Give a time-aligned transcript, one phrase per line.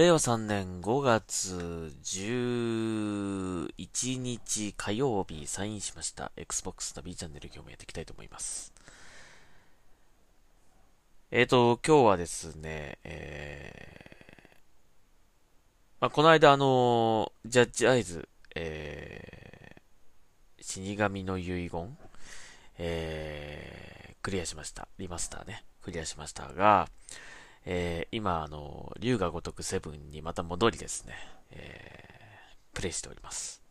[0.00, 8.72] 令和3年5月11日火曜日サインしました Xbox の B チャンネル今日もやっていきたいと思います。
[11.30, 14.56] えーと、今日はですね、えー、
[16.00, 21.98] まあ、この間あの、ジャッジアイズ、えー、死神の遺言、
[22.78, 24.88] えー、クリアしました。
[24.96, 26.88] リマスターね、クリアしましたが、
[27.66, 31.14] えー、今、あの、竜が如くセブンにまた戻りですね、
[31.50, 33.62] えー、プレイしております。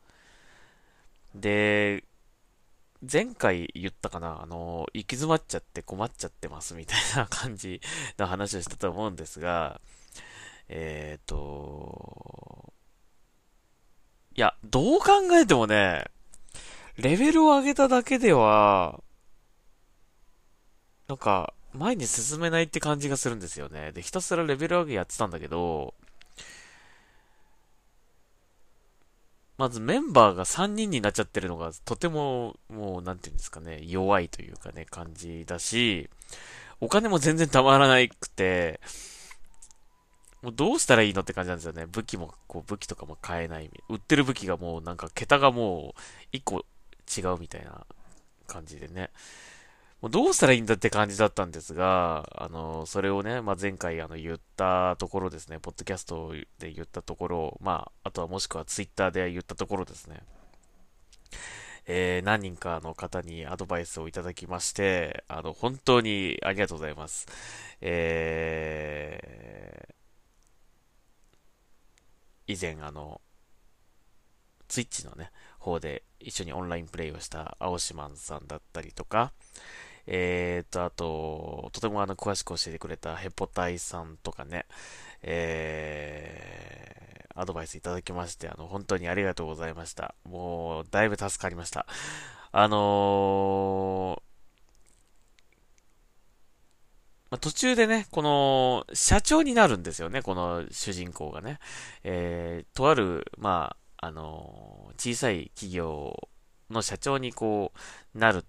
[1.35, 2.03] で、
[3.09, 7.81] 前回言ったかな、あの、行き詰まっちゃって困っちゃってますみたいな感じ
[8.17, 9.79] の話をしたと思うんですが、
[10.67, 12.73] えっ、ー、と、
[14.35, 16.05] いや、どう考えてもね、
[16.97, 19.01] レベルを上げただけでは、
[21.07, 23.91] なんか、前に進めないって感じがするんですよね。
[23.91, 25.93] で、ひたすらレベル上げやってたんだけど、
[29.57, 36.09] まずメンバーが3人になっちゃってるのがとても、もう、なんていうんですかね、弱いというかね、感じだし、
[36.79, 38.79] お金も全然たまらなくて、
[40.41, 41.85] もうどうしたらいいのって感じなんですよね。
[41.87, 43.69] 武器も、こう、武器とかも買えない。
[43.89, 45.93] 売ってる武器がもうなんか桁がも
[46.33, 46.63] う1個
[47.17, 47.85] 違うみたいな
[48.47, 49.11] 感じでね。
[50.01, 60.21] もうどうしたらいいんだって感じだったんですが、あの、それをね、まあ、前回あの言ったところですね、ポッドキャストで言ったところ、まあ、あとはもしくはツイッターで言ったところですね。
[61.85, 67.27] えー、何人かの方にアドバイスをいただきまして、あの、本当にありがとうございます。
[67.81, 73.19] えー、以前あの、
[74.69, 79.33] ツイッチのね、方で一緒にオンラインプレイをした青島さんだったりとか、
[80.07, 84.65] えーと、あと、とてもあの、詳しく教えてくれたヘポタイさんとかね、
[85.21, 90.15] えー、アドバイスいただきまして、あの、本当にありがとうございました。
[90.23, 91.85] もう、だいぶ助かりました。
[92.51, 94.21] あのー、
[97.31, 101.59] まあ、途中でね、この、社長になるんですよね、この主人公がね。
[102.03, 106.29] えー、とある、まあ、あのー、小さい企業
[106.71, 107.71] の社長にこ
[108.15, 108.45] う、なる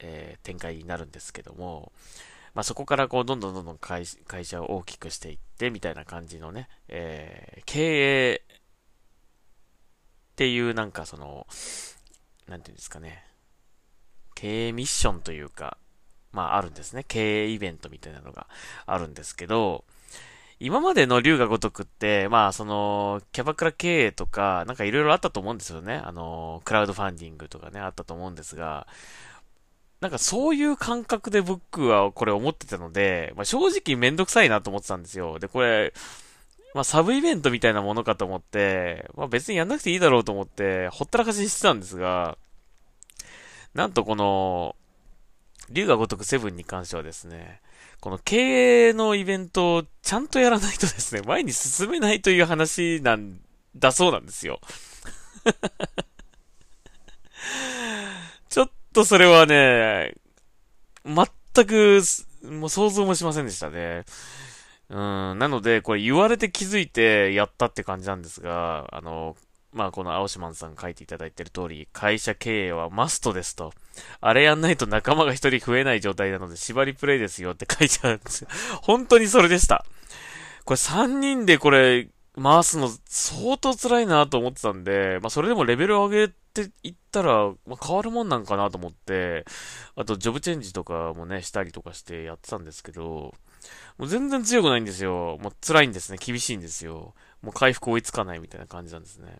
[0.00, 1.92] えー、展開になるんですけども、
[2.54, 8.42] まあ、そこからこう、どんどんどんどん会社を大きくしていって、みたいな感じのね、えー、経営
[10.34, 11.46] っていうなんかその、
[12.48, 13.24] なんていうんですかね、
[14.34, 15.78] 経営ミッションというか、
[16.32, 17.04] まああるんですね。
[17.06, 18.48] 経営イベントみたいなのが
[18.86, 19.84] あるんですけど、
[20.60, 25.94] 今までの竜が如くって、まあその、キャバクラ経営とか、なんかいろいろあったと思うんですよね。
[25.96, 28.86] あの、クラウドファンディングとかね、あったと思うんですが、
[30.04, 35.38] なんかそういう感覚で僕はこれ思ってたので、まあ、正直めんどくさいなと思ってたんですよ。
[35.38, 35.94] で、これ、
[36.74, 42.36] まあ、サブイベントみたいなものかと思って、まあ、別にやんなくていいだろうと思って、ほったらかしにしてたんですが、
[43.72, 44.76] なんとこの、
[45.70, 47.62] 竜が如くセブンに関してはですね、
[48.02, 53.40] この経営のイベントをちゃんとやらないとですね、前に進めないという話なん
[53.74, 54.60] だそうなんですよ。
[58.94, 60.14] とそれはね、
[61.04, 62.00] 全く、
[62.44, 64.04] もう想像もしませんでしたね。
[64.88, 64.98] うん、
[65.38, 69.36] なので、これ言われて気づいてやったって感じなんですが、あの、
[69.72, 73.72] まあ、この青島さん書いていただいてる通り、会社経営はマストですと。
[74.20, 78.48] あれやんないと仲間が一人増えない状態なので縛りプレイですよって書いてあるんですよ。
[78.82, 79.84] 本当にそれでした。
[80.64, 82.08] これ3人でこれ
[82.40, 89.44] 回すの相当辛いなと思ってたんで、まあそれでもレベルを上げって言ったら、まあ、変わるもんなんかなと思って、
[89.96, 93.34] あと、ジョブチェンジとかもね、したりとかしてやってたんですけど、
[93.98, 95.36] もう全然強くないんですよ。
[95.42, 96.18] もう辛いんですね。
[96.24, 97.14] 厳しいんですよ。
[97.42, 99.38] もう回復追いつかないみたいな感じなんですね。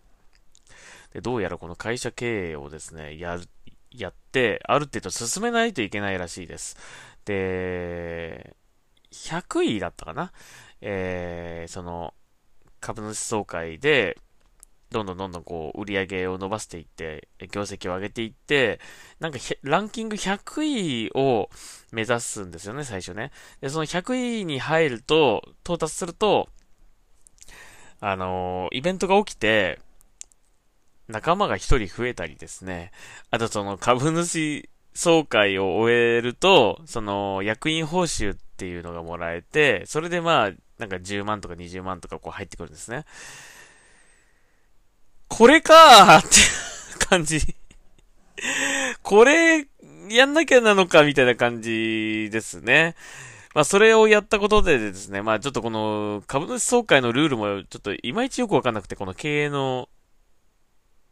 [1.13, 3.43] で、どうやらこの会社経営をですね、やる、
[3.91, 6.75] やって、ある程度進めないといけないらしいです。
[7.23, 8.57] で、
[9.11, 10.33] 100位だったかな？
[10.81, 12.13] えー、その、
[12.81, 14.17] 株主総会で、
[14.91, 18.79] どんどんどんどんこう、売り上げを伸ばしていって、業績を上げていって、
[19.19, 21.49] なんか、ランキング100位を
[21.91, 23.31] 目指すんですよね、最初ね。
[23.61, 26.49] で、その100位に入ると、到達すると、
[27.99, 29.79] あのー、イベントが起きて、
[31.07, 32.91] 仲間が一人増えたりですね。
[33.29, 43.05] あとその株主総会を終えると、その役員報酬っていうのがもらえて、それでまあ、なんか10万とか20万とかこう入ってくるんですね。
[45.27, 46.21] これかーっ
[46.99, 47.39] て感じ。
[49.01, 49.67] これ、
[50.09, 52.95] やんなきゃなのかみたいな感じですね。
[53.53, 59.89] まあ、それをやったことでですね、まあ、ちょっとこの株主総会のルールもちょっといまいちよくわかんなくて、この経営の、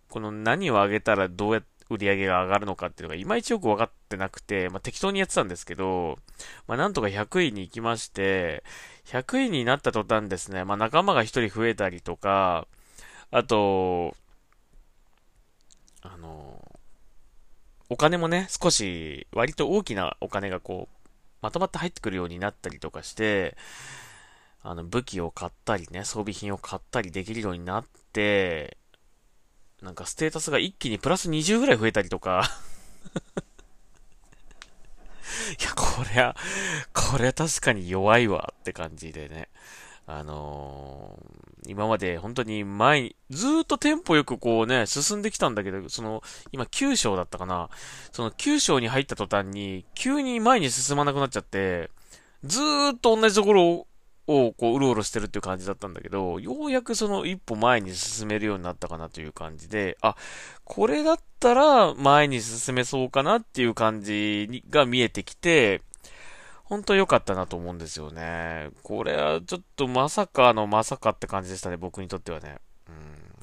[0.09, 6.17] この何を上げたらどうやって売り上げが上がるのかっていうのがいまいちよくわかってなくて、まあ、適当にやってたんですけど、
[6.67, 8.63] まあ、なんとか100位に行きまして、
[9.05, 12.67] 100位になった途端ですね、まあ、仲間が1人増えたりとか、
[13.35, 14.15] あと、
[16.03, 16.79] あの、
[17.89, 21.09] お金もね、少し割と大きなお金がこう、
[21.41, 23.57] まとまって入ってくるようになったりとかして、
[24.61, 28.77] あの、武器を買ったりね、装備品を買ったりできるようになって、
[29.81, 32.47] なんかステータスが一気にプラス20ぐらい増えたりとか
[35.59, 36.35] いや、こりゃ、
[36.93, 39.49] これは確かに弱いわって感じでね。
[40.05, 46.21] あのー、今まで本当に前に、ずっとテンポよくこうね、進んできたんだけど、その、
[46.51, 47.69] 今9章だったかな。
[48.11, 51.89] その9章に入った途端に、急に前に進まなくなっちゃって、
[52.43, 53.87] ずーっと同じところ
[54.27, 60.15] をこう、うろうろしてるっていう感じだったんだけど、ようやくその一歩前に進めるようになったかなという感じで、あ、
[60.63, 65.81] これだったら前に進めそうかなっていう感じが見えてきて、
[66.63, 68.69] 本当良かったなと思うんですよね。
[68.83, 72.57] これはちょっとまさかのまさかって感じでしたね、僕にとってはね。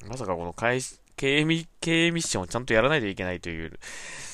[0.03, 3.79] うん、まさかこの経営ミ経営ミッションをちゃんとやらないといけないという、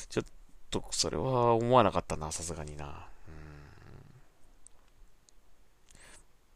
[0.08, 0.24] ちょっ
[0.70, 3.08] とそれは思わなかったな、さすがにな。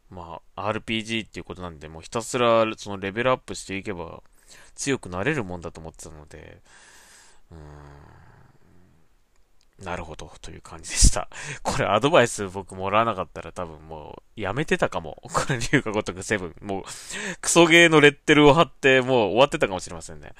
[0.08, 4.23] まあ、RPG っていうことなんで、もうひたすらそのレベルアップしていけば
[4.75, 6.61] 強くなれるもんだと思ってたので、
[7.50, 7.58] うん、
[9.82, 11.29] なるほど、という感じでした。
[11.62, 15.20] これアドバイス僕もらわなかったら多分もうやめてたかも。
[15.32, 16.55] これ龍が如くセブン。
[16.67, 16.84] もう、
[17.40, 20.32] クソゲーのレッテルを貼ってもう終わってたかもしれませんね。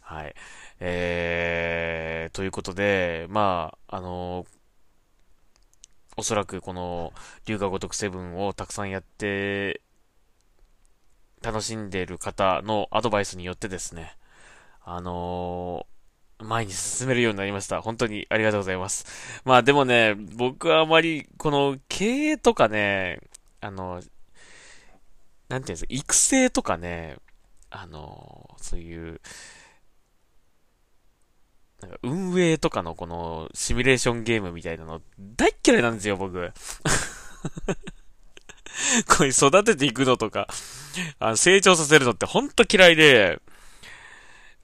[0.00, 0.34] はい。
[0.80, 4.64] えー、ということで、まあ、あのー
[6.16, 7.12] おそらくこの
[7.46, 9.82] 龍が如くセブンをたくさんやって
[11.42, 14.16] 楽しんでいる方のアドバイスによってですね、
[14.82, 15.86] あの、
[16.44, 17.82] 前に進めるようになりました。
[17.82, 19.42] 本当にありがとうございます。
[19.44, 23.20] まあでもね、僕はあまりこの経営とかね、
[23.60, 24.02] あの、
[25.48, 27.16] なんていうんですか、育成とかね、
[27.70, 29.20] あの、そういう、
[31.80, 35.02] なんか運営とかのこのシミュレーションゲームみたいなの
[35.36, 36.52] 大っ嫌いなんですよ、僕。
[39.06, 40.48] こういう育てていくのとか、
[41.18, 43.40] あの成長させるのってほんと嫌いで、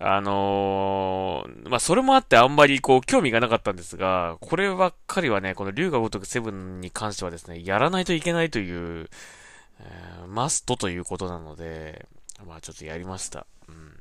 [0.03, 9.11] あのー、まあ、それもあってあんまりこう興味がなかったんですが、こればっかりはね、この竜が如くセブンに関してはですね、やらないといけないという、
[9.79, 12.07] えー、マストということなので、
[12.47, 13.47] まあちょっとやりました。
[13.69, 14.01] うん。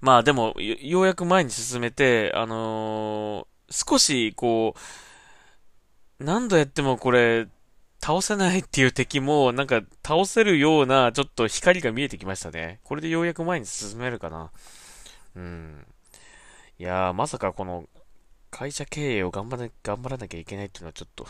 [0.00, 4.74] まあでも、ようやく前に進めて、あのー、少し、こ
[6.20, 7.48] う、何度やってもこれ、
[8.00, 12.80] 倒せないっていう敵も、なんか倒せるような、ちょっと光が見えてきましたね。
[12.84, 14.50] これでようやく前に進めるかな。
[15.36, 15.86] うん。
[16.78, 17.88] いやー、まさかこの、
[18.50, 21.26] 会社経営を頑張ら頑張らなきゃいけないっていうのはちょっと、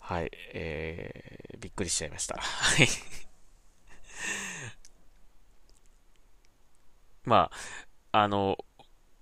[0.00, 2.36] はい、えー、びっくりしちゃいました。
[2.36, 2.88] はい。
[7.24, 7.50] ま
[8.12, 8.58] あ、あの、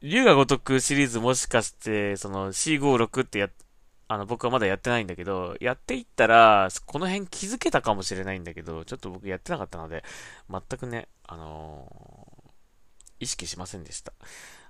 [0.02, 3.50] 竜が如くシリーズもしかして、その C56 ってやっ、
[4.12, 10.04] あの、僕はまだやってないんだけど、やっていったら、この辺気づけたかもしれないんだけど、ちょっと僕やってなかったので、
[10.50, 14.12] 全くね、あのー、意識しませんでした。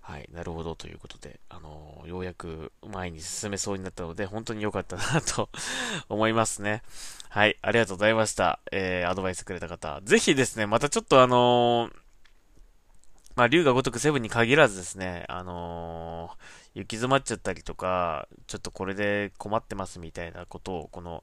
[0.01, 5.49] はい、なるほどということで、あのー、ようやく前に進めそうになったので、本当に良かったなと
[6.09, 6.83] 思いますね。
[7.29, 8.61] はい、ありがとうございました。
[8.71, 10.01] えー、アドバイスくれた方。
[10.05, 12.02] ぜひですね、またちょっとあのー
[13.35, 21.23] まあ、竜が如くセブンに限らずですね、あのー、行き詰まっちゃったりとか、ちょっとこれで困ってますみたいなことを、この、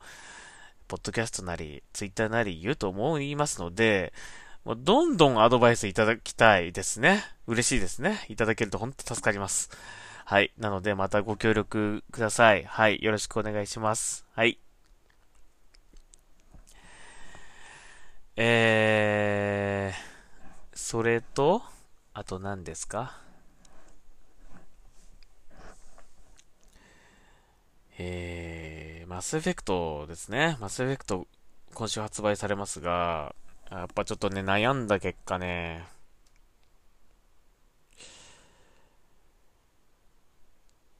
[0.88, 4.12] ポッドキャストなり、ツイッターなり言うと思いますので、
[4.66, 7.24] もうどんどんアドバイスいただきたいですね。
[7.48, 8.26] 嬉しいですね。
[8.28, 9.70] いただけると本当助かります。
[10.26, 10.52] はい。
[10.58, 12.64] なので、またご協力ください。
[12.64, 13.02] はい。
[13.02, 14.26] よろしくお願いします。
[14.36, 14.60] はい。
[18.36, 19.98] えー、
[20.74, 21.62] それと、
[22.20, 23.18] あと何ですか？
[27.98, 30.58] えー、マスエフェクトですね。
[30.60, 31.28] マスエフェクト
[31.74, 33.34] 今週発売されますが、
[33.72, 35.86] やっぱちょっとね、悩んだ結果ね、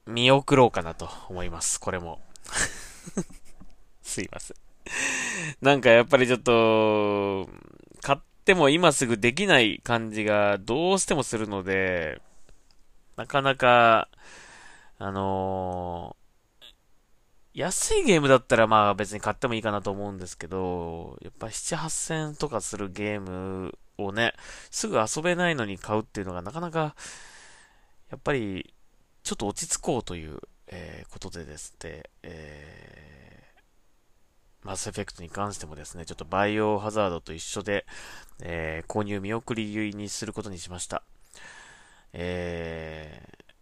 [0.06, 1.82] 見送ろうかなと思います。
[1.82, 2.22] これも。
[4.02, 4.58] すいません。
[5.62, 7.50] なんかやっぱりちょっと、
[8.50, 12.20] っても今すぐできない感じがどうしてもするので、
[13.16, 14.10] なかなか、
[14.98, 24.34] あのー、安いゲームだったらまあ別に買ってもいいかなと思うんですけど、やっぱ7、8000とかするゲームをね、
[24.72, 26.96] すぐ遊べないのに買うっていうのがなかなか、
[28.10, 28.74] やっぱり、
[29.22, 32.99] ちょっと落ち着こうという、えー、ことでですね、えー、
[34.64, 37.86] マスエフェクトに関してもですね、ちょっとバイオハザードと一緒で、
[38.42, 41.04] えー、購入見送りにすることにしました。
[42.14, 43.54] えー、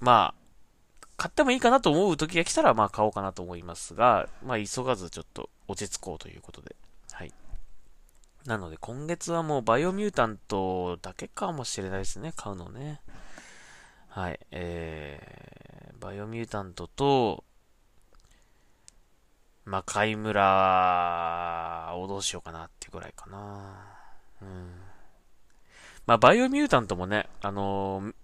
[0.00, 0.38] まあ、
[1.16, 6.76] 買ってもいいかなと思う時が来たら、まあ買おうかなと思いますが、まあ急がずちょっと落ち着こうということで。
[7.10, 7.32] はい。
[8.46, 13.00] なので今月はもうバイオミュータントだけかもしれないですね、買うのね。
[14.08, 14.40] はい。
[14.52, 17.44] えー、バイオミュータントと、
[19.68, 23.86] まあ、貝村をどうしようかなってぐらいかな。
[24.40, 24.72] うん。
[26.06, 28.14] まあ、バイオミュータントもね、あのー、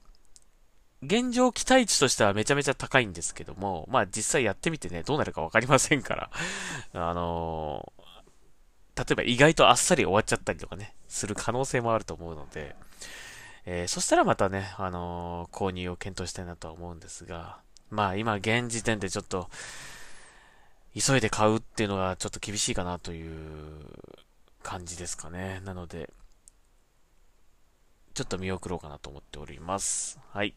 [1.03, 6.31] 現状期待値としてはめちゃめちゃ高いんですけども、まあ実際やってみてね、どうなるかわかりませんから、
[6.95, 12.75] あのー、例えば意外とあっさり終わっちゃったりとかね、する可能性もあると思うので、
[13.67, 17.59] えー、そしたらまたね、あの、購入を検討したいなとは思うんですが、
[17.91, 19.51] まあ今現時点でちょっと、
[20.95, 23.35] 急いで買うっていうのがちょっと厳しいかなという
[24.63, 25.61] 感じですかね。
[25.65, 26.11] なので、
[28.15, 30.21] ちょっと見送ろうかなと思っております。
[30.31, 30.55] はい。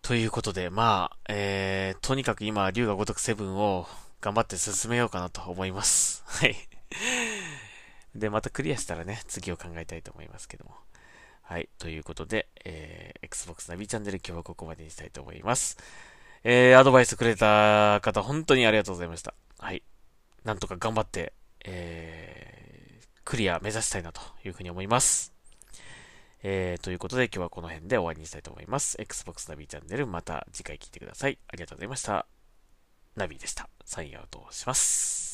[0.00, 3.86] ということで、まあ、えー、とにかく今、竜が如くセブンを
[4.20, 6.22] 頑張って進めようかなと思います。
[6.26, 6.56] はい。
[8.14, 10.76] で、またクリアしたらね、次を考えたいと思いますけども。
[11.42, 11.68] はい。
[11.78, 15.76] ということで、えー、Xbox ナビチャンネル今日はここまでにしたいと思います。
[16.44, 19.34] えー、アドバイスくれた方、本当にありがとうございました。
[19.58, 19.82] はい。
[20.44, 21.32] なんとか頑張って、
[21.64, 25.32] えー、クリア目指したいなというふうに思います。
[26.42, 28.96] えー、ということで今日はこの辺で終わりにしたいと思います。
[28.98, 31.38] Xbox ナビチャンネルまた次回聞いてください。
[31.48, 32.26] ありがとうございました。
[33.14, 33.68] ナビでした。
[33.84, 35.31] サインアウトします。